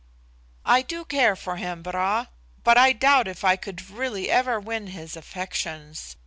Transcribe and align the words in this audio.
"I 0.65 0.81
do 0.81 1.05
care 1.05 1.35
for 1.35 1.57
him, 1.57 1.83
Bra; 1.83 2.25
but 2.63 2.75
I 2.75 2.91
doubt 2.91 3.27
if 3.27 3.43
I 3.43 3.55
could 3.55 3.87
really 3.91 4.31
ever 4.31 4.59
win 4.59 4.87
his 4.87 5.15
affections. 5.15 6.15